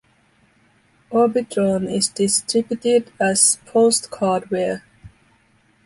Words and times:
Orbitron 1.11 1.87
is 1.87 2.07
distributed 2.07 3.11
as 3.21 3.59
postcardware. 3.67 4.81